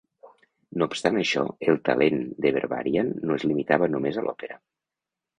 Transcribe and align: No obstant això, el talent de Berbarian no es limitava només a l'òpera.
No 0.81 0.85
obstant 0.91 1.17
això, 1.23 1.43
el 1.73 1.75
talent 1.89 2.23
de 2.45 2.51
Berbarian 2.55 3.11
no 3.27 3.37
es 3.41 3.45
limitava 3.51 3.91
només 3.97 4.17
a 4.19 4.25
l'òpera. 4.29 4.57